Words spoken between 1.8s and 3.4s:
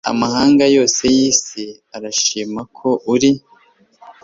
arashima ko uri